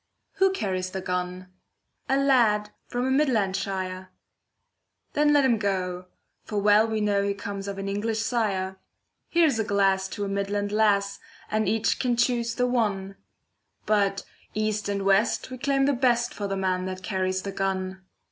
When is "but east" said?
13.85-14.89